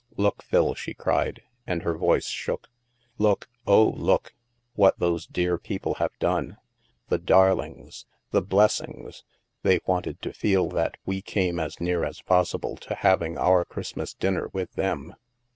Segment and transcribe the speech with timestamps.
[0.25, 4.33] "Look, Phil," she cried, and her voice shook, *' Look, oh, look,
[4.73, 6.57] what those dear people have done!
[7.09, 8.07] The darlings!
[8.31, 9.23] The blessings!
[9.61, 14.15] They wanted to feel that we came as near as possible to having our Christmas
[14.15, 15.13] dinner with them